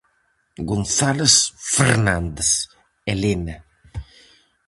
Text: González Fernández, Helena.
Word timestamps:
González 0.69 1.53
Fernández, 1.75 2.49
Helena. 3.05 3.55